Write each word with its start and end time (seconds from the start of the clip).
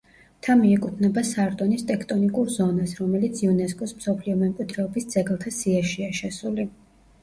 მთა 0.37 0.53
მიეკუთვნება 0.61 1.23
სარდონის 1.31 1.85
ტექტონიკურ 1.91 2.51
ზონას, 2.55 2.97
რომელიც 3.03 3.45
იუნესკოს 3.47 3.97
მსოფლიო 4.01 4.43
მემკვიდრეობის 4.43 5.11
ძეგლთა 5.17 5.59
სიაშია 5.63 6.15
შესული. 6.25 6.73